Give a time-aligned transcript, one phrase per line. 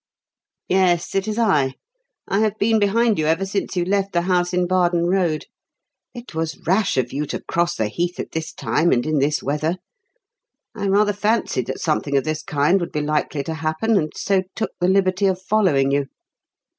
[0.67, 1.75] "Yes, it is I.
[2.27, 5.45] I have been behind you ever since you left the house in Bardon Road.
[6.15, 9.43] It was rash of you to cross the heath at this time and in this
[9.43, 9.75] weather.
[10.73, 14.41] I rather fancied that something of this kind would be likely to happen, and so
[14.55, 16.07] took the liberty of following you."